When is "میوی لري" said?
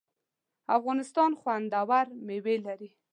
2.27-2.89